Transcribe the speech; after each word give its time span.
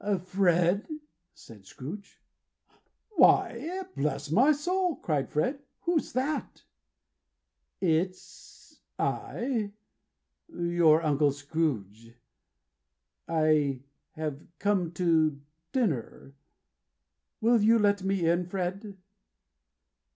"Fred!" 0.25 0.87
said 1.35 1.63
Scrooge. 1.67 2.19
"Why, 3.17 3.83
bless 3.95 4.31
my 4.31 4.51
soul!" 4.51 4.95
cried 4.95 5.29
Fred, 5.29 5.61
"who's 5.81 6.13
that?" 6.13 6.63
"It's 7.79 8.81
I. 8.97 9.73
Your 10.49 11.03
Uncle 11.03 11.31
Scrooge. 11.31 12.15
I 13.27 13.83
have 14.13 14.41
come 14.57 14.91
to 14.93 15.39
dinner. 15.71 16.33
Will 17.39 17.61
you 17.61 17.77
let 17.77 18.01
me 18.03 18.25
in, 18.27 18.47
Fred?" 18.47 18.97